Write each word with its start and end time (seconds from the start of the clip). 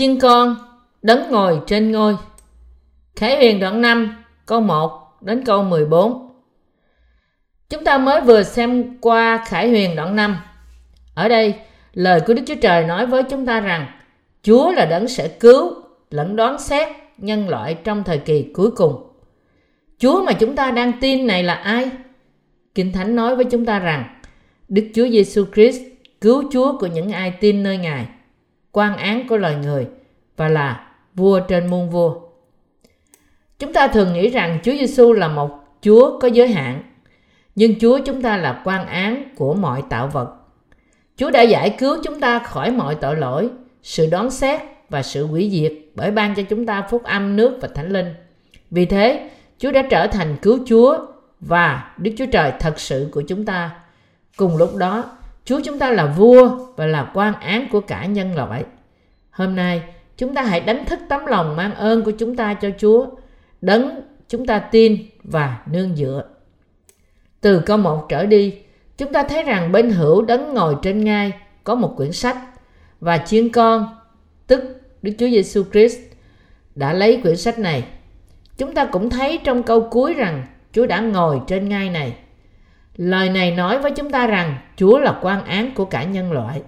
chiên 0.00 0.18
con 0.18 0.56
đấng 1.02 1.30
ngồi 1.30 1.60
trên 1.66 1.92
ngôi. 1.92 2.16
Khải 3.16 3.36
huyền 3.36 3.60
đoạn 3.60 3.80
5 3.80 4.24
câu 4.46 4.60
1 4.60 5.18
đến 5.20 5.44
câu 5.44 5.62
14 5.62 6.30
Chúng 7.70 7.84
ta 7.84 7.98
mới 7.98 8.20
vừa 8.20 8.42
xem 8.42 8.98
qua 9.00 9.44
Khải 9.46 9.68
huyền 9.68 9.96
đoạn 9.96 10.16
5 10.16 10.36
Ở 11.14 11.28
đây 11.28 11.54
lời 11.92 12.20
của 12.26 12.34
Đức 12.34 12.42
Chúa 12.46 12.54
Trời 12.54 12.84
nói 12.84 13.06
với 13.06 13.22
chúng 13.22 13.46
ta 13.46 13.60
rằng 13.60 13.86
Chúa 14.42 14.72
là 14.72 14.84
đấng 14.84 15.08
sẽ 15.08 15.28
cứu 15.28 15.74
lẫn 16.10 16.36
đoán 16.36 16.58
xét 16.58 16.88
nhân 17.18 17.48
loại 17.48 17.74
trong 17.74 18.04
thời 18.04 18.18
kỳ 18.18 18.50
cuối 18.54 18.70
cùng. 18.70 19.12
Chúa 19.98 20.24
mà 20.24 20.32
chúng 20.32 20.56
ta 20.56 20.70
đang 20.70 20.92
tin 21.00 21.26
này 21.26 21.42
là 21.42 21.54
ai? 21.54 21.90
Kinh 22.74 22.92
Thánh 22.92 23.16
nói 23.16 23.36
với 23.36 23.44
chúng 23.44 23.64
ta 23.64 23.78
rằng 23.78 24.20
Đức 24.68 24.90
Chúa 24.94 25.08
Giêsu 25.08 25.44
Christ 25.54 25.80
cứu 26.20 26.44
Chúa 26.52 26.78
của 26.78 26.86
những 26.86 27.12
ai 27.12 27.30
tin 27.40 27.62
nơi 27.62 27.78
Ngài, 27.78 28.06
quan 28.72 28.96
án 28.96 29.28
của 29.28 29.36
loài 29.36 29.56
người 29.56 29.86
và 30.36 30.48
là 30.48 30.86
vua 31.14 31.40
trên 31.40 31.66
muôn 31.66 31.90
vua. 31.90 32.20
Chúng 33.58 33.72
ta 33.72 33.86
thường 33.86 34.12
nghĩ 34.12 34.28
rằng 34.28 34.58
Chúa 34.62 34.72
Giêsu 34.72 35.12
là 35.12 35.28
một 35.28 35.50
Chúa 35.82 36.18
có 36.18 36.28
giới 36.28 36.48
hạn, 36.48 36.82
nhưng 37.54 37.80
Chúa 37.80 37.98
chúng 38.06 38.22
ta 38.22 38.36
là 38.36 38.62
quan 38.64 38.86
án 38.86 39.24
của 39.36 39.54
mọi 39.54 39.82
tạo 39.88 40.08
vật. 40.08 40.34
Chúa 41.16 41.30
đã 41.30 41.42
giải 41.42 41.76
cứu 41.78 41.96
chúng 42.04 42.20
ta 42.20 42.38
khỏi 42.38 42.70
mọi 42.70 42.94
tội 42.94 43.16
lỗi, 43.16 43.50
sự 43.82 44.08
đoán 44.10 44.30
xét 44.30 44.60
và 44.88 45.02
sự 45.02 45.26
hủy 45.26 45.50
diệt 45.52 45.72
bởi 45.94 46.10
ban 46.10 46.34
cho 46.34 46.42
chúng 46.42 46.66
ta 46.66 46.86
phúc 46.90 47.02
âm 47.04 47.36
nước 47.36 47.58
và 47.60 47.68
thánh 47.74 47.92
linh. 47.92 48.14
Vì 48.70 48.86
thế, 48.86 49.30
Chúa 49.58 49.70
đã 49.70 49.82
trở 49.90 50.06
thành 50.06 50.36
cứu 50.42 50.58
Chúa 50.66 50.98
và 51.40 51.94
Đức 51.98 52.10
Chúa 52.18 52.26
Trời 52.26 52.52
thật 52.60 52.80
sự 52.80 53.08
của 53.12 53.22
chúng 53.22 53.44
ta. 53.44 53.70
Cùng 54.36 54.56
lúc 54.56 54.76
đó, 54.76 55.04
Chúa 55.44 55.60
chúng 55.64 55.78
ta 55.78 55.90
là 55.90 56.06
vua 56.06 56.58
và 56.76 56.86
là 56.86 57.10
quan 57.14 57.34
án 57.34 57.68
của 57.72 57.80
cả 57.80 58.06
nhân 58.06 58.34
loại. 58.34 58.64
Hôm 59.30 59.56
nay, 59.56 59.82
chúng 60.16 60.34
ta 60.34 60.42
hãy 60.42 60.60
đánh 60.60 60.84
thức 60.84 60.98
tấm 61.08 61.26
lòng 61.26 61.56
mang 61.56 61.74
ơn 61.74 62.02
của 62.04 62.10
chúng 62.10 62.36
ta 62.36 62.54
cho 62.54 62.70
Chúa, 62.78 63.06
đấng 63.60 64.00
chúng 64.28 64.46
ta 64.46 64.58
tin 64.58 64.96
và 65.22 65.58
nương 65.66 65.96
dựa. 65.96 66.24
Từ 67.40 67.60
câu 67.60 67.76
1 67.76 68.06
trở 68.08 68.26
đi, 68.26 68.54
chúng 68.98 69.12
ta 69.12 69.22
thấy 69.22 69.42
rằng 69.42 69.72
bên 69.72 69.90
hữu 69.90 70.22
đấng 70.22 70.54
ngồi 70.54 70.76
trên 70.82 71.04
ngai 71.04 71.32
có 71.64 71.74
một 71.74 71.94
quyển 71.96 72.12
sách 72.12 72.36
và 73.00 73.18
chiên 73.18 73.48
con, 73.48 73.96
tức 74.46 74.80
Đức 75.02 75.12
Chúa 75.18 75.28
Giêsu 75.28 75.64
Christ 75.72 75.98
đã 76.74 76.92
lấy 76.92 77.20
quyển 77.22 77.36
sách 77.36 77.58
này. 77.58 77.84
Chúng 78.58 78.74
ta 78.74 78.84
cũng 78.84 79.10
thấy 79.10 79.38
trong 79.44 79.62
câu 79.62 79.88
cuối 79.90 80.14
rằng 80.14 80.46
Chúa 80.72 80.86
đã 80.86 81.00
ngồi 81.00 81.40
trên 81.46 81.68
ngai 81.68 81.90
này. 81.90 82.16
Lời 83.00 83.30
này 83.30 83.50
nói 83.50 83.78
với 83.78 83.90
chúng 83.90 84.10
ta 84.10 84.26
rằng 84.26 84.58
Chúa 84.76 84.98
là 84.98 85.18
quan 85.22 85.44
án 85.44 85.74
của 85.74 85.84
cả 85.84 86.04
nhân 86.04 86.32
loại. 86.32 86.62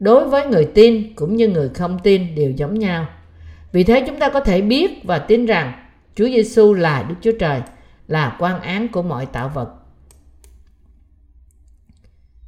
Đối 0.00 0.28
với 0.28 0.46
người 0.46 0.64
tin 0.74 1.14
cũng 1.14 1.36
như 1.36 1.48
người 1.48 1.68
không 1.68 1.98
tin 2.02 2.34
đều 2.34 2.50
giống 2.50 2.74
nhau. 2.74 3.06
Vì 3.72 3.84
thế 3.84 4.04
chúng 4.06 4.18
ta 4.18 4.28
có 4.28 4.40
thể 4.40 4.60
biết 4.60 5.04
và 5.04 5.18
tin 5.18 5.46
rằng 5.46 5.72
Chúa 6.14 6.24
Giêsu 6.24 6.74
là 6.74 7.02
Đức 7.02 7.14
Chúa 7.20 7.32
Trời, 7.38 7.60
là 8.08 8.36
quan 8.38 8.60
án 8.60 8.88
của 8.88 9.02
mọi 9.02 9.26
tạo 9.26 9.50
vật. 9.54 9.68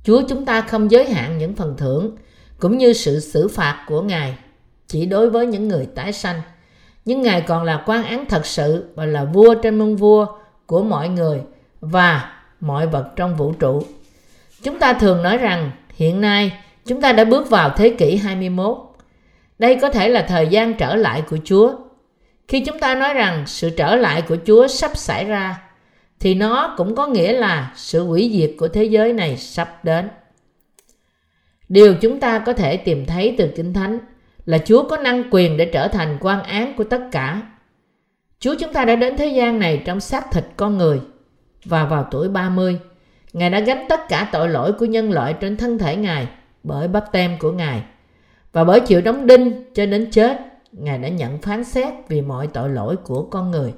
Chúa 0.04 0.22
chúng 0.28 0.44
ta 0.44 0.60
không 0.60 0.90
giới 0.90 1.12
hạn 1.12 1.38
những 1.38 1.54
phần 1.54 1.74
thưởng 1.78 2.16
cũng 2.58 2.78
như 2.78 2.92
sự 2.92 3.20
xử 3.20 3.48
phạt 3.48 3.84
của 3.88 4.02
Ngài 4.02 4.36
chỉ 4.86 5.06
đối 5.06 5.30
với 5.30 5.46
những 5.46 5.68
người 5.68 5.86
tái 5.94 6.12
sanh. 6.12 6.40
Nhưng 7.04 7.22
Ngài 7.22 7.40
còn 7.40 7.64
là 7.64 7.82
quan 7.86 8.04
án 8.04 8.24
thật 8.28 8.46
sự 8.46 8.92
và 8.94 9.06
là 9.06 9.24
vua 9.24 9.54
trên 9.54 9.78
muôn 9.78 9.96
vua 9.96 10.26
của 10.66 10.82
mọi 10.82 11.08
người 11.08 11.40
và 11.80 12.31
mọi 12.62 12.86
vật 12.86 13.10
trong 13.16 13.36
vũ 13.36 13.52
trụ. 13.52 13.82
Chúng 14.62 14.78
ta 14.78 14.92
thường 14.92 15.22
nói 15.22 15.38
rằng, 15.38 15.70
hiện 15.94 16.20
nay, 16.20 16.52
chúng 16.86 17.00
ta 17.00 17.12
đã 17.12 17.24
bước 17.24 17.50
vào 17.50 17.70
thế 17.76 17.94
kỷ 17.98 18.16
21. 18.16 18.78
Đây 19.58 19.76
có 19.76 19.88
thể 19.88 20.08
là 20.08 20.22
thời 20.22 20.46
gian 20.46 20.74
trở 20.74 20.94
lại 20.94 21.22
của 21.30 21.38
Chúa. 21.44 21.72
Khi 22.48 22.60
chúng 22.64 22.78
ta 22.78 22.94
nói 22.94 23.14
rằng 23.14 23.44
sự 23.46 23.70
trở 23.70 23.96
lại 23.96 24.22
của 24.22 24.36
Chúa 24.46 24.68
sắp 24.68 24.96
xảy 24.96 25.24
ra, 25.24 25.62
thì 26.20 26.34
nó 26.34 26.74
cũng 26.76 26.94
có 26.94 27.06
nghĩa 27.06 27.32
là 27.32 27.72
sự 27.76 28.04
hủy 28.04 28.30
diệt 28.34 28.50
của 28.58 28.68
thế 28.68 28.84
giới 28.84 29.12
này 29.12 29.36
sắp 29.36 29.84
đến. 29.84 30.08
Điều 31.68 31.94
chúng 31.94 32.20
ta 32.20 32.38
có 32.38 32.52
thể 32.52 32.76
tìm 32.76 33.06
thấy 33.06 33.34
từ 33.38 33.48
Kinh 33.56 33.72
Thánh 33.72 33.98
là 34.44 34.58
Chúa 34.58 34.88
có 34.88 34.96
năng 34.96 35.22
quyền 35.30 35.56
để 35.56 35.64
trở 35.64 35.88
thành 35.88 36.18
quan 36.20 36.42
án 36.42 36.74
của 36.76 36.84
tất 36.84 37.02
cả. 37.12 37.42
Chúa 38.38 38.54
chúng 38.54 38.72
ta 38.72 38.84
đã 38.84 38.96
đến 38.96 39.16
thế 39.16 39.26
gian 39.26 39.58
này 39.58 39.82
trong 39.84 40.00
xác 40.00 40.32
thịt 40.32 40.44
con 40.56 40.78
người 40.78 41.00
và 41.64 41.84
vào 41.84 42.08
tuổi 42.10 42.28
30, 42.28 42.78
Ngài 43.32 43.50
đã 43.50 43.60
gánh 43.60 43.86
tất 43.88 44.00
cả 44.08 44.28
tội 44.32 44.48
lỗi 44.48 44.72
của 44.72 44.86
nhân 44.86 45.12
loại 45.12 45.34
trên 45.40 45.56
thân 45.56 45.78
thể 45.78 45.96
Ngài 45.96 46.28
bởi 46.62 46.88
bắp 46.88 47.12
tem 47.12 47.38
của 47.38 47.52
Ngài. 47.52 47.82
Và 48.52 48.64
bởi 48.64 48.80
chịu 48.80 49.00
đóng 49.00 49.26
đinh 49.26 49.64
cho 49.74 49.86
đến 49.86 50.10
chết, 50.10 50.38
Ngài 50.72 50.98
đã 50.98 51.08
nhận 51.08 51.38
phán 51.38 51.64
xét 51.64 51.94
vì 52.08 52.20
mọi 52.20 52.46
tội 52.46 52.68
lỗi 52.68 52.96
của 52.96 53.22
con 53.22 53.50
người. 53.50 53.72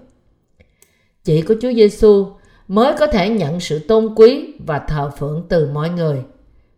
Chỉ 1.25 1.43
có 1.43 1.55
Chúa 1.63 1.73
Giêsu 1.73 2.27
mới 2.69 2.95
có 2.99 3.07
thể 3.07 3.29
nhận 3.29 3.61
sự 3.61 3.79
tôn 3.79 4.15
quý 4.17 4.55
và 4.67 4.79
thờ 4.79 5.11
phượng 5.19 5.47
từ 5.49 5.71
mọi 5.75 5.91
người 5.91 6.23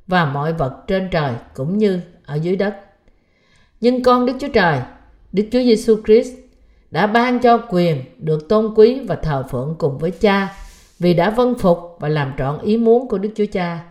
và 0.06 0.24
mọi 0.24 0.52
vật 0.52 0.84
trên 0.86 1.08
trời 1.10 1.34
cũng 1.54 1.78
như 1.78 2.00
ở 2.24 2.34
dưới 2.34 2.56
đất. 2.56 2.74
Nhưng 3.80 4.02
con 4.02 4.26
Đức 4.26 4.32
Chúa 4.40 4.48
Trời, 4.48 4.80
Đức 5.32 5.44
Chúa 5.52 5.62
Giêsu 5.62 5.96
Christ 6.06 6.32
đã 6.90 7.06
ban 7.06 7.38
cho 7.38 7.58
quyền 7.70 8.04
được 8.18 8.48
tôn 8.48 8.74
quý 8.74 9.00
và 9.08 9.16
thờ 9.16 9.44
phượng 9.50 9.74
cùng 9.78 9.98
với 9.98 10.10
Cha 10.10 10.65
vì 10.98 11.14
đã 11.14 11.30
vâng 11.30 11.54
phục 11.58 11.78
và 12.00 12.08
làm 12.08 12.32
trọn 12.38 12.58
ý 12.58 12.76
muốn 12.76 13.08
của 13.08 13.18
Đức 13.18 13.30
Chúa 13.34 13.46
Cha. 13.52 13.84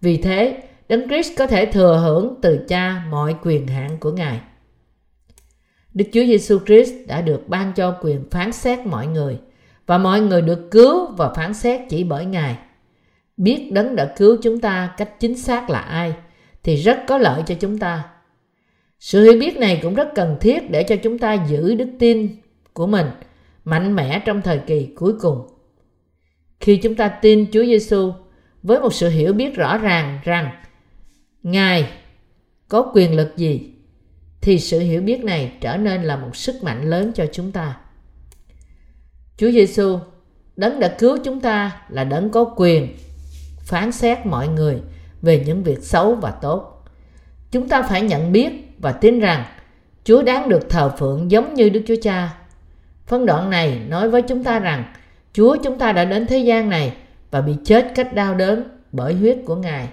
Vì 0.00 0.16
thế, 0.16 0.62
Đấng 0.88 1.08
Christ 1.08 1.32
có 1.38 1.46
thể 1.46 1.66
thừa 1.66 2.00
hưởng 2.04 2.34
từ 2.42 2.64
Cha 2.68 3.02
mọi 3.10 3.34
quyền 3.42 3.66
hạn 3.66 3.96
của 4.00 4.12
Ngài. 4.12 4.40
Đức 5.94 6.04
Chúa 6.12 6.24
Giêsu 6.24 6.58
Christ 6.66 6.92
đã 7.06 7.20
được 7.20 7.48
ban 7.48 7.72
cho 7.72 7.96
quyền 8.02 8.30
phán 8.30 8.52
xét 8.52 8.86
mọi 8.86 9.06
người 9.06 9.38
và 9.86 9.98
mọi 9.98 10.20
người 10.20 10.42
được 10.42 10.70
cứu 10.70 11.06
và 11.06 11.32
phán 11.34 11.54
xét 11.54 11.80
chỉ 11.88 12.04
bởi 12.04 12.24
Ngài. 12.24 12.58
Biết 13.36 13.70
đấng 13.72 13.96
đã 13.96 14.14
cứu 14.16 14.36
chúng 14.42 14.60
ta 14.60 14.94
cách 14.96 15.20
chính 15.20 15.36
xác 15.36 15.70
là 15.70 15.78
ai 15.78 16.14
thì 16.62 16.76
rất 16.76 16.98
có 17.06 17.18
lợi 17.18 17.42
cho 17.46 17.54
chúng 17.54 17.78
ta. 17.78 18.04
Sự 18.98 19.22
hiểu 19.22 19.40
biết 19.40 19.56
này 19.56 19.80
cũng 19.82 19.94
rất 19.94 20.08
cần 20.14 20.36
thiết 20.40 20.70
để 20.70 20.82
cho 20.82 20.96
chúng 20.96 21.18
ta 21.18 21.32
giữ 21.32 21.74
đức 21.74 21.88
tin 21.98 22.28
của 22.72 22.86
mình 22.86 23.06
mạnh 23.64 23.96
mẽ 23.96 24.22
trong 24.24 24.42
thời 24.42 24.58
kỳ 24.58 24.86
cuối 24.96 25.12
cùng. 25.20 25.46
Khi 26.60 26.76
chúng 26.76 26.94
ta 26.94 27.08
tin 27.08 27.46
Chúa 27.52 27.64
Giêsu 27.64 28.12
với 28.62 28.80
một 28.80 28.94
sự 28.94 29.08
hiểu 29.08 29.32
biết 29.32 29.56
rõ 29.56 29.78
ràng 29.78 30.18
rằng 30.24 30.50
Ngài 31.42 31.90
có 32.68 32.92
quyền 32.94 33.16
lực 33.16 33.36
gì 33.36 33.74
thì 34.40 34.58
sự 34.58 34.80
hiểu 34.80 35.02
biết 35.02 35.24
này 35.24 35.52
trở 35.60 35.76
nên 35.76 36.02
là 36.02 36.16
một 36.16 36.36
sức 36.36 36.62
mạnh 36.62 36.90
lớn 36.90 37.12
cho 37.14 37.26
chúng 37.32 37.52
ta. 37.52 37.76
Chúa 39.36 39.50
Giêsu, 39.50 39.98
đấng 40.56 40.80
đã 40.80 40.88
cứu 40.98 41.18
chúng 41.24 41.40
ta 41.40 41.82
là 41.88 42.04
đấng 42.04 42.30
có 42.30 42.54
quyền 42.56 42.96
phán 43.60 43.92
xét 43.92 44.26
mọi 44.26 44.48
người 44.48 44.76
về 45.22 45.42
những 45.46 45.62
việc 45.62 45.78
xấu 45.82 46.14
và 46.14 46.30
tốt. 46.30 46.84
Chúng 47.50 47.68
ta 47.68 47.82
phải 47.82 48.02
nhận 48.02 48.32
biết 48.32 48.52
và 48.78 48.92
tin 48.92 49.20
rằng 49.20 49.44
Chúa 50.04 50.22
đáng 50.22 50.48
được 50.48 50.70
thờ 50.70 50.92
phượng 50.98 51.30
giống 51.30 51.54
như 51.54 51.68
Đức 51.68 51.82
Chúa 51.86 51.94
Cha. 52.02 52.36
Phân 53.06 53.26
đoạn 53.26 53.50
này 53.50 53.80
nói 53.88 54.10
với 54.10 54.22
chúng 54.22 54.44
ta 54.44 54.58
rằng 54.58 54.84
Chúa 55.32 55.56
chúng 55.56 55.78
ta 55.78 55.92
đã 55.92 56.04
đến 56.04 56.26
thế 56.26 56.38
gian 56.38 56.68
này 56.68 56.92
và 57.30 57.40
bị 57.40 57.54
chết 57.64 57.92
cách 57.94 58.14
đau 58.14 58.34
đớn 58.34 58.64
bởi 58.92 59.14
huyết 59.14 59.38
của 59.46 59.56
Ngài. 59.56 59.88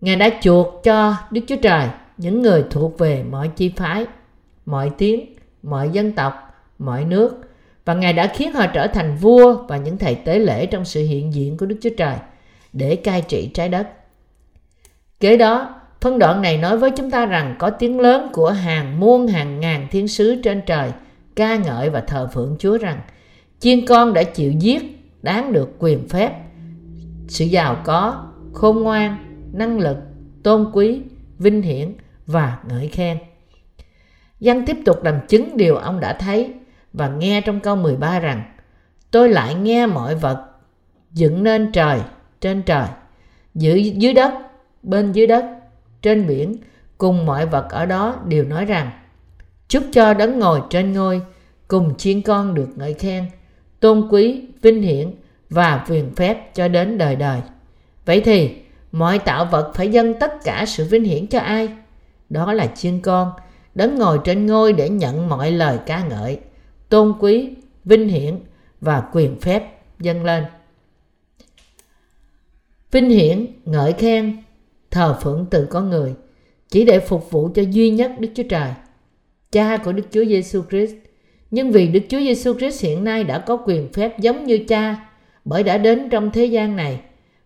Ngài 0.00 0.16
đã 0.16 0.30
chuộc 0.42 0.80
cho 0.84 1.14
Đức 1.30 1.40
Chúa 1.46 1.56
Trời 1.56 1.88
những 2.16 2.42
người 2.42 2.64
thuộc 2.70 2.98
về 2.98 3.22
mọi 3.30 3.48
chi 3.48 3.72
phái, 3.76 4.06
mọi 4.66 4.90
tiếng, 4.98 5.34
mọi 5.62 5.88
dân 5.88 6.12
tộc, 6.12 6.34
mọi 6.78 7.04
nước 7.04 7.40
và 7.84 7.94
Ngài 7.94 8.12
đã 8.12 8.26
khiến 8.26 8.52
họ 8.52 8.66
trở 8.66 8.86
thành 8.86 9.16
vua 9.16 9.54
và 9.68 9.76
những 9.76 9.98
thầy 9.98 10.14
tế 10.14 10.38
lễ 10.38 10.66
trong 10.66 10.84
sự 10.84 11.02
hiện 11.02 11.34
diện 11.34 11.56
của 11.56 11.66
Đức 11.66 11.76
Chúa 11.82 11.90
Trời 11.96 12.16
để 12.72 12.96
cai 12.96 13.22
trị 13.22 13.50
trái 13.54 13.68
đất. 13.68 13.88
Kế 15.20 15.36
đó, 15.36 15.80
phân 16.00 16.18
đoạn 16.18 16.42
này 16.42 16.56
nói 16.58 16.78
với 16.78 16.90
chúng 16.90 17.10
ta 17.10 17.26
rằng 17.26 17.56
có 17.58 17.70
tiếng 17.70 18.00
lớn 18.00 18.28
của 18.32 18.50
hàng 18.50 19.00
muôn 19.00 19.26
hàng 19.26 19.60
ngàn 19.60 19.88
thiên 19.90 20.08
sứ 20.08 20.42
trên 20.42 20.62
trời 20.66 20.90
ca 21.36 21.56
ngợi 21.56 21.90
và 21.90 22.00
thờ 22.00 22.28
phượng 22.34 22.56
Chúa 22.58 22.78
rằng 22.78 23.00
chiên 23.62 23.86
con 23.86 24.12
đã 24.12 24.22
chịu 24.22 24.52
giết 24.52 24.82
đáng 25.22 25.52
được 25.52 25.70
quyền 25.78 26.08
phép. 26.08 26.32
Sự 27.28 27.44
giàu 27.44 27.82
có 27.84 28.26
khôn 28.52 28.82
ngoan 28.82 29.16
năng 29.52 29.78
lực 29.78 29.96
tôn 30.42 30.70
quý 30.72 31.00
vinh 31.38 31.62
hiển 31.62 31.94
và 32.26 32.58
ngợi 32.68 32.88
khen. 32.88 33.18
Văn 34.40 34.62
tiếp 34.66 34.76
tục 34.84 35.04
làm 35.04 35.26
chứng 35.28 35.56
điều 35.56 35.76
ông 35.76 36.00
đã 36.00 36.12
thấy 36.12 36.54
và 36.92 37.08
nghe 37.08 37.40
trong 37.40 37.60
câu 37.60 37.76
13 37.76 38.18
rằng 38.18 38.42
Tôi 39.10 39.28
lại 39.28 39.54
nghe 39.54 39.86
mọi 39.86 40.14
vật 40.14 40.46
dựng 41.12 41.42
nên 41.42 41.72
trời, 41.72 42.00
trên 42.40 42.62
trời, 42.62 42.86
giữ 43.54 43.74
dưới 43.74 44.14
đất, 44.14 44.32
bên 44.82 45.12
dưới 45.12 45.26
đất, 45.26 45.44
trên 46.02 46.26
biển, 46.26 46.56
cùng 46.98 47.26
mọi 47.26 47.46
vật 47.46 47.66
ở 47.70 47.86
đó 47.86 48.16
đều 48.26 48.44
nói 48.44 48.64
rằng 48.64 48.90
Chúc 49.68 49.84
cho 49.92 50.14
đấng 50.14 50.38
ngồi 50.38 50.60
trên 50.70 50.92
ngôi, 50.92 51.22
cùng 51.68 51.94
chiên 51.94 52.22
con 52.22 52.54
được 52.54 52.68
ngợi 52.76 52.94
khen, 52.94 53.24
tôn 53.82 54.08
quý, 54.10 54.42
vinh 54.62 54.82
hiển 54.82 55.10
và 55.50 55.84
quyền 55.88 56.14
phép 56.14 56.54
cho 56.54 56.68
đến 56.68 56.98
đời 56.98 57.16
đời. 57.16 57.40
Vậy 58.04 58.20
thì, 58.20 58.50
mọi 58.92 59.18
tạo 59.18 59.44
vật 59.44 59.72
phải 59.74 59.88
dâng 59.88 60.14
tất 60.20 60.44
cả 60.44 60.64
sự 60.66 60.84
vinh 60.84 61.04
hiển 61.04 61.26
cho 61.26 61.38
ai? 61.38 61.68
Đó 62.30 62.52
là 62.52 62.66
chiên 62.66 63.00
con, 63.00 63.32
đấng 63.74 63.98
ngồi 63.98 64.18
trên 64.24 64.46
ngôi 64.46 64.72
để 64.72 64.88
nhận 64.88 65.28
mọi 65.28 65.50
lời 65.50 65.78
ca 65.86 66.04
ngợi, 66.04 66.38
tôn 66.88 67.14
quý, 67.20 67.50
vinh 67.84 68.08
hiển 68.08 68.38
và 68.80 69.02
quyền 69.12 69.40
phép 69.40 69.62
dâng 69.98 70.24
lên. 70.24 70.44
Vinh 72.90 73.10
hiển, 73.10 73.46
ngợi 73.64 73.92
khen, 73.92 74.42
thờ 74.90 75.18
phượng 75.22 75.46
từ 75.50 75.66
con 75.70 75.90
người 75.90 76.14
chỉ 76.68 76.84
để 76.84 77.00
phục 77.00 77.30
vụ 77.30 77.50
cho 77.54 77.62
duy 77.62 77.90
nhất 77.90 78.12
Đức 78.18 78.28
Chúa 78.34 78.42
Trời, 78.48 78.70
Cha 79.52 79.76
của 79.76 79.92
Đức 79.92 80.04
Chúa 80.10 80.24
Giêsu 80.24 80.62
Christ. 80.70 80.94
Nhưng 81.52 81.72
vì 81.72 81.86
Đức 81.86 82.00
Chúa 82.08 82.18
Giêsu 82.18 82.54
Christ 82.54 82.84
hiện 82.84 83.04
nay 83.04 83.24
đã 83.24 83.38
có 83.38 83.56
quyền 83.56 83.92
phép 83.92 84.18
giống 84.18 84.44
như 84.44 84.58
Cha, 84.68 84.96
bởi 85.44 85.62
đã 85.62 85.78
đến 85.78 86.08
trong 86.10 86.30
thế 86.30 86.44
gian 86.44 86.76
này 86.76 87.00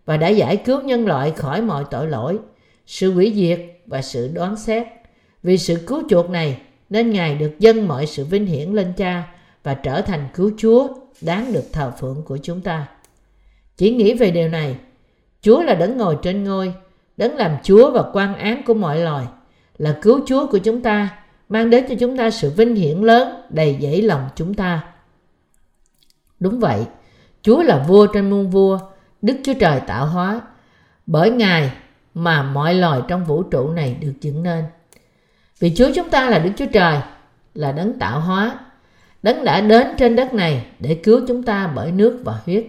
và 0.05 0.17
đã 0.17 0.27
giải 0.27 0.57
cứu 0.57 0.81
nhân 0.81 1.07
loại 1.07 1.31
khỏi 1.31 1.61
mọi 1.61 1.83
tội 1.91 2.07
lỗi, 2.07 2.39
sự 2.85 3.13
hủy 3.13 3.33
diệt 3.35 3.59
và 3.85 4.01
sự 4.01 4.31
đoán 4.33 4.55
xét. 4.55 4.87
Vì 5.43 5.57
sự 5.57 5.75
cứu 5.87 6.03
chuộc 6.09 6.29
này 6.29 6.57
nên 6.89 7.11
Ngài 7.11 7.35
được 7.35 7.59
dâng 7.59 7.87
mọi 7.87 8.05
sự 8.05 8.25
vinh 8.25 8.45
hiển 8.45 8.69
lên 8.69 8.93
Cha 8.97 9.23
và 9.63 9.73
trở 9.73 10.01
thành 10.01 10.27
cứu 10.33 10.51
Chúa 10.57 10.87
đáng 11.21 11.53
được 11.53 11.73
thờ 11.73 11.91
phượng 11.99 12.21
của 12.25 12.37
chúng 12.37 12.61
ta. 12.61 12.87
Chỉ 13.77 13.91
nghĩ 13.91 14.13
về 14.13 14.31
điều 14.31 14.49
này, 14.49 14.75
Chúa 15.41 15.61
là 15.61 15.73
đấng 15.73 15.97
ngồi 15.97 16.17
trên 16.21 16.43
ngôi, 16.43 16.73
đấng 17.17 17.35
làm 17.35 17.51
Chúa 17.63 17.91
và 17.91 18.03
quan 18.13 18.35
án 18.35 18.63
của 18.65 18.73
mọi 18.73 18.99
loài, 18.99 19.25
là 19.77 19.99
cứu 20.01 20.19
Chúa 20.25 20.47
của 20.47 20.57
chúng 20.57 20.81
ta, 20.81 21.09
mang 21.49 21.69
đến 21.69 21.85
cho 21.89 21.95
chúng 21.99 22.17
ta 22.17 22.29
sự 22.29 22.49
vinh 22.49 22.75
hiển 22.75 23.01
lớn 23.01 23.41
đầy 23.49 23.77
dẫy 23.81 24.01
lòng 24.01 24.29
chúng 24.35 24.53
ta. 24.53 24.83
Đúng 26.39 26.59
vậy, 26.59 26.85
Chúa 27.41 27.63
là 27.63 27.83
vua 27.87 28.07
trên 28.07 28.29
muôn 28.29 28.49
vua, 28.49 28.79
Đức 29.21 29.37
Chúa 29.43 29.53
Trời 29.59 29.79
tạo 29.87 30.05
hóa. 30.05 30.41
Bởi 31.05 31.31
Ngài 31.31 31.71
mà 32.13 32.43
mọi 32.43 32.73
loài 32.73 33.01
trong 33.07 33.25
vũ 33.25 33.43
trụ 33.43 33.69
này 33.69 33.97
được 34.01 34.13
dựng 34.21 34.43
nên. 34.43 34.65
Vì 35.59 35.75
Chúa 35.75 35.89
chúng 35.95 36.09
ta 36.09 36.29
là 36.29 36.39
Đức 36.39 36.51
Chúa 36.57 36.65
Trời, 36.73 36.99
là 37.53 37.71
đấng 37.71 37.99
tạo 37.99 38.19
hóa. 38.19 38.59
Đấng 39.23 39.43
đã 39.43 39.61
đến 39.61 39.87
trên 39.97 40.15
đất 40.15 40.33
này 40.33 40.65
để 40.79 40.95
cứu 41.03 41.21
chúng 41.27 41.43
ta 41.43 41.67
bởi 41.75 41.91
nước 41.91 42.21
và 42.25 42.39
huyết. 42.45 42.65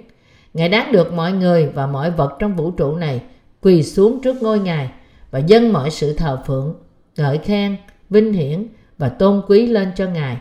Ngài 0.55 0.69
đáng 0.69 0.93
được 0.93 1.13
mọi 1.13 1.33
người 1.33 1.67
và 1.75 1.87
mọi 1.87 2.11
vật 2.11 2.37
trong 2.39 2.57
vũ 2.57 2.71
trụ 2.71 2.97
này 2.97 3.23
quỳ 3.61 3.83
xuống 3.83 4.23
trước 4.23 4.43
ngôi 4.43 4.59
Ngài 4.59 4.91
và 5.31 5.39
dâng 5.39 5.73
mọi 5.73 5.91
sự 5.91 6.15
thờ 6.15 6.43
phượng, 6.47 6.75
ngợi 7.17 7.39
khen, 7.39 7.77
vinh 8.11 8.33
hiển 8.33 8.67
và 8.99 9.09
tôn 9.09 9.43
quý 9.49 9.67
lên 9.67 9.89
cho 9.97 10.07
Ngài. 10.07 10.37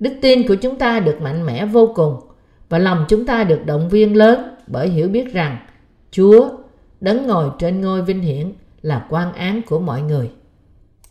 Đức 0.00 0.12
tin 0.22 0.48
của 0.48 0.54
chúng 0.54 0.76
ta 0.76 1.00
được 1.00 1.20
mạnh 1.20 1.46
mẽ 1.46 1.66
vô 1.66 1.92
cùng 1.94 2.20
và 2.68 2.78
lòng 2.78 3.04
chúng 3.08 3.26
ta 3.26 3.44
được 3.44 3.66
động 3.66 3.88
viên 3.88 4.16
lớn 4.16 4.56
bởi 4.66 4.88
hiểu 4.88 5.08
biết 5.08 5.32
rằng 5.32 5.58
Chúa 6.10 6.48
đấng 7.00 7.26
ngồi 7.26 7.50
trên 7.58 7.80
ngôi 7.80 8.02
vinh 8.02 8.20
hiển 8.20 8.52
là 8.82 9.06
quan 9.10 9.32
án 9.32 9.62
của 9.62 9.80
mọi 9.80 10.02
người. 10.02 10.30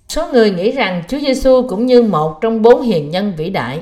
Số 0.10 0.32
người 0.32 0.52
nghĩ 0.52 0.72
rằng 0.72 1.04
Chúa 1.08 1.20
Giêsu 1.20 1.68
cũng 1.68 1.86
như 1.86 2.02
một 2.02 2.42
trong 2.42 2.62
bốn 2.62 2.82
hiền 2.82 3.10
nhân 3.10 3.34
vĩ 3.38 3.50
đại, 3.50 3.82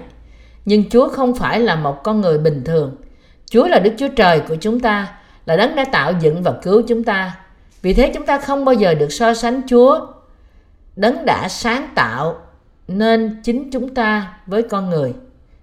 nhưng 0.65 0.89
Chúa 0.89 1.09
không 1.09 1.35
phải 1.35 1.59
là 1.59 1.75
một 1.75 2.03
con 2.03 2.21
người 2.21 2.37
bình 2.37 2.61
thường. 2.65 2.95
Chúa 3.51 3.67
là 3.67 3.79
Đức 3.79 3.93
Chúa 3.97 4.07
Trời 4.07 4.39
của 4.39 4.55
chúng 4.55 4.79
ta, 4.79 5.07
là 5.45 5.55
đấng 5.55 5.75
đã 5.75 5.85
tạo 5.91 6.13
dựng 6.21 6.43
và 6.43 6.53
cứu 6.63 6.81
chúng 6.87 7.03
ta. 7.03 7.37
Vì 7.81 7.93
thế 7.93 8.11
chúng 8.13 8.25
ta 8.25 8.37
không 8.37 8.65
bao 8.65 8.75
giờ 8.75 8.93
được 8.93 9.11
so 9.11 9.33
sánh 9.33 9.61
Chúa, 9.67 10.07
đấng 10.97 11.25
đã 11.25 11.49
sáng 11.49 11.89
tạo 11.95 12.35
nên 12.87 13.41
chính 13.43 13.71
chúng 13.71 13.93
ta 13.93 14.37
với 14.45 14.63
con 14.63 14.89
người. 14.89 15.13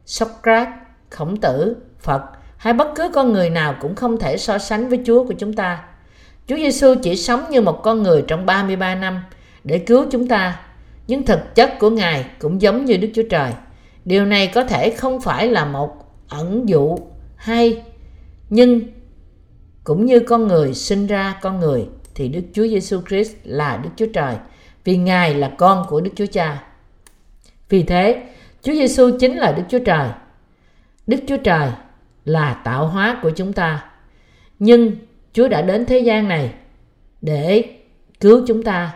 Socrates, 0.07 0.75
Khổng 1.11 1.37
Tử, 1.37 1.77
Phật 2.01 2.23
hay 2.57 2.73
bất 2.73 2.89
cứ 2.95 3.11
con 3.15 3.33
người 3.33 3.51
nào 3.51 3.75
cũng 3.81 3.95
không 3.95 4.19
thể 4.19 4.37
so 4.37 4.59
sánh 4.59 4.89
với 4.89 5.01
Chúa 5.07 5.25
của 5.25 5.35
chúng 5.39 5.53
ta. 5.53 5.85
Chúa 6.47 6.57
Giêsu 6.57 6.95
chỉ 7.03 7.17
sống 7.17 7.45
như 7.51 7.61
một 7.61 7.83
con 7.83 8.03
người 8.03 8.25
trong 8.29 8.47
33 8.47 8.95
năm 8.95 9.23
để 9.65 9.79
cứu 9.79 10.07
chúng 10.11 10.29
ta, 10.29 10.61
nhưng 11.07 11.27
thực 11.27 11.55
chất 11.55 11.79
của 11.79 11.91
Ngài 11.91 12.27
cũng 12.39 12.63
giống 12.63 12.85
như 12.85 12.97
Đức 12.97 13.09
Chúa 13.15 13.29
Trời. 13.31 13.53
Điều 14.05 14.27
này 14.27 14.47
có 14.55 14.65
thể 14.65 14.91
không 14.91 15.21
phải 15.21 15.49
là 15.49 15.65
một 15.65 15.91
ẩn 16.29 16.69
dụ 16.69 16.99
hay, 17.37 17.83
nhưng 18.51 18.81
cũng 19.85 20.07
như 20.07 20.21
con 20.21 20.49
người 20.49 20.75
sinh 20.75 21.07
ra 21.07 21.39
con 21.43 21.61
người 21.61 21.87
thì 22.15 22.29
Đức 22.29 22.43
Chúa 22.53 22.67
Giêsu 22.67 23.01
Christ 23.09 23.33
là 23.45 23.81
Đức 23.83 23.91
Chúa 23.97 24.07
Trời, 24.13 24.35
vì 24.85 24.97
Ngài 24.97 25.35
là 25.35 25.53
con 25.59 25.87
của 25.89 26.01
Đức 26.01 26.11
Chúa 26.17 26.27
Cha. 26.27 26.63
Vì 27.69 27.83
thế, 27.83 28.23
Chúa 28.63 28.73
Giêsu 28.73 29.11
chính 29.21 29.37
là 29.37 29.53
Đức 29.53 29.63
Chúa 29.69 29.79
Trời. 29.79 30.09
Đức 31.07 31.19
Chúa 31.29 31.37
Trời 31.37 31.71
là 32.25 32.55
tạo 32.65 32.87
hóa 32.87 33.19
của 33.23 33.31
chúng 33.31 33.53
ta. 33.53 33.85
Nhưng 34.59 34.93
Chúa 35.33 35.49
đã 35.49 35.63
đến 35.63 35.87
thế 35.87 35.99
gian 35.99 36.29
này 36.29 36.55
để 37.23 37.65
cứu 38.21 38.45
chúng 38.47 38.63
ta. 38.63 38.93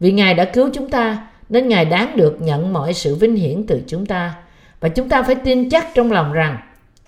Vì 0.00 0.12
Ngài 0.12 0.34
đã 0.34 0.44
cứu 0.44 0.70
chúng 0.72 0.90
ta 0.90 1.26
nên 1.48 1.68
Ngài 1.68 1.84
đáng 1.84 2.16
được 2.16 2.36
nhận 2.40 2.72
mọi 2.72 2.94
sự 2.94 3.14
vinh 3.14 3.36
hiển 3.36 3.66
từ 3.66 3.82
chúng 3.86 4.06
ta. 4.06 4.34
Và 4.80 4.88
chúng 4.88 5.08
ta 5.08 5.22
phải 5.22 5.34
tin 5.34 5.70
chắc 5.70 5.88
trong 5.94 6.12
lòng 6.12 6.32
rằng 6.32 6.58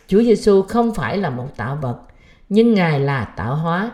Chúa 0.07 0.23
Giêsu 0.23 0.63
không 0.63 0.95
phải 0.95 1.17
là 1.17 1.31
một 1.31 1.57
tạo 1.57 1.79
vật, 1.83 1.99
nhưng 2.49 2.75
Ngài 2.75 3.01
là 3.01 3.25
tạo 3.25 3.57
hóa. 3.57 3.91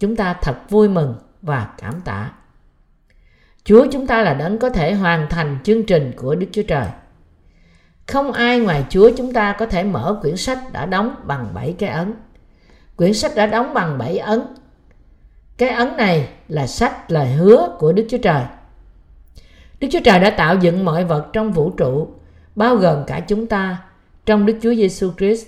Chúng 0.00 0.16
ta 0.16 0.34
thật 0.42 0.70
vui 0.70 0.88
mừng 0.88 1.14
và 1.42 1.68
cảm 1.78 2.00
tạ. 2.04 2.30
Chúa 3.64 3.86
chúng 3.92 4.06
ta 4.06 4.22
là 4.22 4.34
đấng 4.34 4.58
có 4.58 4.70
thể 4.70 4.94
hoàn 4.94 5.26
thành 5.30 5.58
chương 5.64 5.82
trình 5.82 6.12
của 6.16 6.34
Đức 6.34 6.46
Chúa 6.52 6.62
Trời. 6.62 6.86
Không 8.06 8.32
ai 8.32 8.60
ngoài 8.60 8.84
Chúa 8.90 9.10
chúng 9.16 9.32
ta 9.32 9.56
có 9.58 9.66
thể 9.66 9.84
mở 9.84 10.18
quyển 10.22 10.36
sách 10.36 10.58
đã 10.72 10.86
đóng 10.86 11.14
bằng 11.24 11.46
bảy 11.54 11.74
cái 11.78 11.90
ấn. 11.90 12.14
Quyển 12.96 13.14
sách 13.14 13.32
đã 13.36 13.46
đóng 13.46 13.74
bằng 13.74 13.98
bảy 13.98 14.18
ấn. 14.18 14.42
Cái 15.56 15.68
ấn 15.68 15.96
này 15.96 16.28
là 16.48 16.66
sách 16.66 17.10
lời 17.10 17.26
hứa 17.26 17.76
của 17.78 17.92
Đức 17.92 18.06
Chúa 18.10 18.18
Trời. 18.18 18.42
Đức 19.80 19.88
Chúa 19.90 20.00
Trời 20.04 20.18
đã 20.18 20.30
tạo 20.30 20.56
dựng 20.60 20.84
mọi 20.84 21.04
vật 21.04 21.26
trong 21.32 21.52
vũ 21.52 21.70
trụ, 21.70 22.08
bao 22.54 22.76
gồm 22.76 23.04
cả 23.06 23.20
chúng 23.20 23.46
ta, 23.46 23.78
trong 24.26 24.46
Đức 24.46 24.58
Chúa 24.62 24.74
Giêsu 24.74 25.10
Christ. 25.18 25.46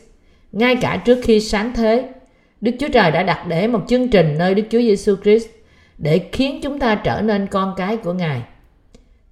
Ngay 0.53 0.77
cả 0.77 1.03
trước 1.05 1.19
khi 1.23 1.41
sáng 1.41 1.73
thế, 1.75 2.09
Đức 2.61 2.73
Chúa 2.81 2.89
Trời 2.89 3.11
đã 3.11 3.23
đặt 3.23 3.45
để 3.49 3.67
một 3.67 3.81
chương 3.89 4.09
trình 4.09 4.39
nơi 4.39 4.55
Đức 4.55 4.63
Chúa 4.71 4.79
Giêsu 4.79 5.17
Christ 5.23 5.47
để 5.99 6.29
khiến 6.33 6.61
chúng 6.63 6.79
ta 6.79 6.95
trở 6.95 7.21
nên 7.21 7.47
con 7.47 7.75
cái 7.77 7.97
của 7.97 8.13
Ngài. 8.13 8.43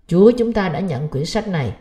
Chúa 0.07 0.31
chúng 0.31 0.53
ta 0.53 0.69
đã 0.69 0.81
nhận 0.81 1.09
quyển 1.09 1.25
sách 1.25 1.49
này 1.49 1.73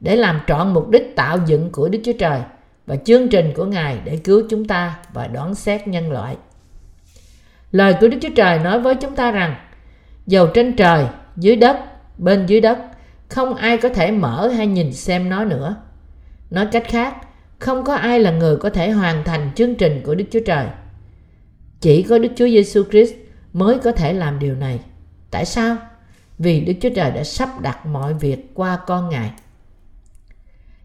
để 0.00 0.16
làm 0.16 0.40
trọn 0.46 0.74
mục 0.74 0.88
đích 0.88 1.16
tạo 1.16 1.38
dựng 1.46 1.72
của 1.72 1.88
Đức 1.88 1.98
Chúa 2.04 2.12
Trời 2.18 2.40
và 2.86 2.96
chương 2.96 3.28
trình 3.28 3.52
của 3.56 3.64
Ngài 3.64 3.98
để 4.04 4.16
cứu 4.16 4.42
chúng 4.50 4.64
ta 4.64 4.98
và 5.12 5.26
đoán 5.26 5.54
xét 5.54 5.88
nhân 5.88 6.12
loại. 6.12 6.36
Lời 7.72 7.94
của 8.00 8.08
Đức 8.08 8.18
Chúa 8.22 8.34
Trời 8.36 8.58
nói 8.58 8.80
với 8.80 8.94
chúng 8.94 9.16
ta 9.16 9.30
rằng 9.30 9.54
dầu 10.26 10.46
trên 10.54 10.76
trời, 10.76 11.06
dưới 11.36 11.56
đất, 11.56 11.76
bên 12.18 12.46
dưới 12.46 12.60
đất 12.60 12.78
không 13.28 13.54
ai 13.54 13.76
có 13.76 13.88
thể 13.88 14.10
mở 14.10 14.48
hay 14.48 14.66
nhìn 14.66 14.92
xem 14.92 15.28
nó 15.28 15.44
nữa. 15.44 15.76
Nói 16.50 16.68
cách 16.72 16.84
khác, 16.88 17.14
không 17.58 17.84
có 17.84 17.94
ai 17.94 18.20
là 18.20 18.30
người 18.30 18.56
có 18.56 18.70
thể 18.70 18.90
hoàn 18.90 19.24
thành 19.24 19.50
chương 19.54 19.74
trình 19.74 20.00
của 20.04 20.14
Đức 20.14 20.24
Chúa 20.30 20.40
Trời. 20.46 20.66
Chỉ 21.80 22.02
có 22.02 22.18
Đức 22.18 22.28
Chúa 22.36 22.48
Giêsu 22.48 22.82
Christ 22.90 23.14
mới 23.52 23.78
có 23.78 23.92
thể 23.92 24.12
làm 24.12 24.38
điều 24.38 24.54
này. 24.54 24.80
Tại 25.30 25.44
sao? 25.44 25.76
Vì 26.38 26.60
Đức 26.60 26.72
Chúa 26.80 26.90
Trời 26.96 27.10
đã 27.10 27.24
sắp 27.24 27.60
đặt 27.60 27.86
mọi 27.86 28.14
việc 28.14 28.50
qua 28.54 28.78
con 28.86 29.08
Ngài. 29.08 29.30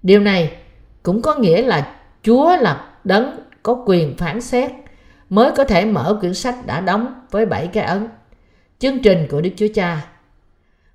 Điều 0.03 0.19
này 0.19 0.57
cũng 1.03 1.21
có 1.21 1.35
nghĩa 1.35 1.61
là 1.61 1.95
Chúa 2.23 2.57
là 2.57 2.87
đấng 3.03 3.39
có 3.63 3.83
quyền 3.85 4.17
phán 4.17 4.41
xét 4.41 4.71
mới 5.29 5.51
có 5.57 5.63
thể 5.63 5.85
mở 5.85 6.17
quyển 6.21 6.33
sách 6.33 6.55
đã 6.65 6.81
đóng 6.81 7.25
với 7.31 7.45
bảy 7.45 7.67
cái 7.67 7.83
ấn. 7.83 8.07
Chương 8.79 8.99
trình 8.99 9.27
của 9.29 9.41
Đức 9.41 9.49
Chúa 9.57 9.67
Cha. 9.73 10.07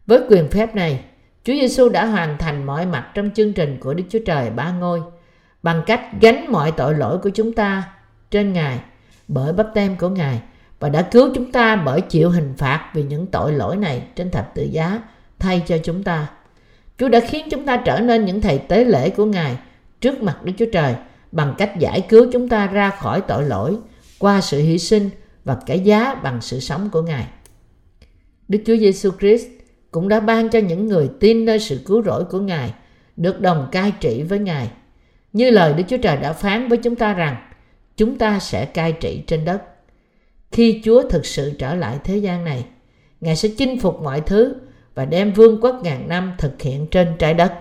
Với 0.06 0.20
quyền 0.28 0.48
phép 0.48 0.74
này, 0.74 1.04
Chúa 1.44 1.52
Giêsu 1.52 1.88
đã 1.88 2.06
hoàn 2.06 2.38
thành 2.38 2.66
mọi 2.66 2.86
mặt 2.86 3.10
trong 3.14 3.30
chương 3.34 3.52
trình 3.52 3.76
của 3.80 3.94
Đức 3.94 4.04
Chúa 4.10 4.18
Trời 4.26 4.50
ba 4.50 4.70
ngôi 4.70 5.02
bằng 5.62 5.82
cách 5.86 6.00
gánh 6.20 6.52
mọi 6.52 6.72
tội 6.72 6.94
lỗi 6.94 7.18
của 7.18 7.30
chúng 7.30 7.52
ta 7.52 7.82
trên 8.30 8.52
Ngài 8.52 8.80
bởi 9.28 9.52
bắp 9.52 9.66
tem 9.74 9.96
của 9.96 10.08
Ngài 10.08 10.40
và 10.80 10.88
đã 10.88 11.02
cứu 11.02 11.30
chúng 11.34 11.52
ta 11.52 11.76
bởi 11.76 12.00
chịu 12.00 12.30
hình 12.30 12.54
phạt 12.58 12.90
vì 12.94 13.02
những 13.02 13.26
tội 13.26 13.52
lỗi 13.52 13.76
này 13.76 14.02
trên 14.16 14.30
thập 14.30 14.54
tự 14.54 14.62
giá, 14.62 15.02
thay 15.38 15.62
cho 15.66 15.78
chúng 15.78 16.02
ta. 16.02 16.30
Chúa 16.98 17.08
đã 17.08 17.20
khiến 17.20 17.46
chúng 17.50 17.66
ta 17.66 17.76
trở 17.76 18.00
nên 18.00 18.24
những 18.24 18.40
thầy 18.40 18.58
tế 18.58 18.84
lễ 18.84 19.10
của 19.10 19.24
Ngài 19.24 19.56
trước 20.00 20.22
mặt 20.22 20.44
Đức 20.44 20.52
Chúa 20.58 20.70
Trời 20.72 20.94
bằng 21.32 21.54
cách 21.58 21.78
giải 21.78 22.00
cứu 22.08 22.26
chúng 22.32 22.48
ta 22.48 22.66
ra 22.66 22.90
khỏi 22.90 23.20
tội 23.20 23.44
lỗi, 23.44 23.76
qua 24.18 24.40
sự 24.40 24.58
hy 24.58 24.78
sinh 24.78 25.10
và 25.44 25.58
cái 25.66 25.80
giá 25.80 26.14
bằng 26.14 26.40
sự 26.40 26.60
sống 26.60 26.90
của 26.92 27.02
Ngài. 27.02 27.26
Đức 28.48 28.58
Chúa 28.66 28.76
Giêsu 28.76 29.10
Christ 29.20 29.46
cũng 29.90 30.08
đã 30.08 30.20
ban 30.20 30.48
cho 30.48 30.58
những 30.58 30.86
người 30.86 31.10
tin 31.20 31.44
nơi 31.44 31.58
sự 31.58 31.80
cứu 31.86 32.02
rỗi 32.02 32.24
của 32.24 32.40
Ngài 32.40 32.74
được 33.16 33.40
đồng 33.40 33.68
cai 33.72 33.92
trị 34.00 34.22
với 34.22 34.38
Ngài. 34.38 34.70
Như 35.32 35.50
lời 35.50 35.74
Đức 35.74 35.84
Chúa 35.88 35.96
Trời 35.96 36.16
đã 36.16 36.32
phán 36.32 36.68
với 36.68 36.78
chúng 36.78 36.96
ta 36.96 37.14
rằng, 37.14 37.36
chúng 37.96 38.18
ta 38.18 38.38
sẽ 38.38 38.64
cai 38.64 38.92
trị 38.92 39.24
trên 39.26 39.44
đất. 39.44 39.62
Khi 40.52 40.80
Chúa 40.84 41.02
thực 41.08 41.26
sự 41.26 41.52
trở 41.58 41.74
lại 41.74 41.98
thế 42.04 42.16
gian 42.16 42.44
này, 42.44 42.64
Ngài 43.20 43.36
sẽ 43.36 43.48
chinh 43.58 43.80
phục 43.80 44.02
mọi 44.02 44.20
thứ 44.20 44.54
và 44.94 45.04
đem 45.04 45.32
vương 45.32 45.60
quốc 45.60 45.80
ngàn 45.82 46.08
năm 46.08 46.32
thực 46.38 46.62
hiện 46.62 46.86
trên 46.86 47.08
trái 47.18 47.34
đất. 47.34 47.52